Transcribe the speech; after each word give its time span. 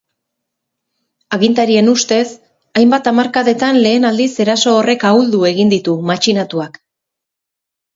Agintarien 1.37 1.91
ustez, 1.91 2.23
hainbat 2.81 3.11
hamarkadetan 3.13 3.79
lehen 3.87 4.11
aldiz 4.13 4.31
eraso 4.49 4.77
horrek 4.83 5.09
ahuldu 5.15 5.47
egin 5.55 5.75
ditu 5.79 5.99
matxinatuak. 6.13 6.87